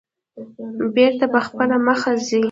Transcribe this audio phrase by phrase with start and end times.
[0.95, 2.39] بېرته په خپله مخه ځي.